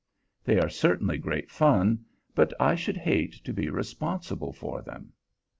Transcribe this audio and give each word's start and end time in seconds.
They 0.43 0.59
are 0.59 0.67
certainly 0.67 1.19
great 1.19 1.51
fun, 1.51 2.03
but 2.33 2.53
I 2.59 2.73
should 2.73 2.97
hate 2.97 3.33
to 3.43 3.53
be 3.53 3.69
responsible 3.69 4.51
for 4.51 4.81
them. 4.81 5.13